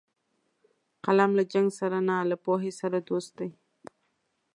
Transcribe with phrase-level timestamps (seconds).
[1.05, 3.49] قلم له جنګ سره نه، له پوهې سره دوست دی